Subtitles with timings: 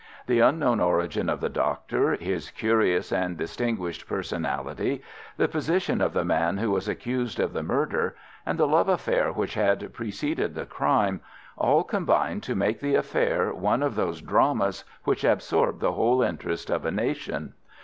[0.25, 5.03] The unknown origin of the doctor, his curious and distinguished personality,
[5.37, 9.31] the position of the man who was accused of the murder, and the love affair
[9.31, 11.21] which had preceded the crime,
[11.55, 16.71] all combined to make the affair one of those dramas which absorb the whole interest
[16.71, 17.53] of a nation.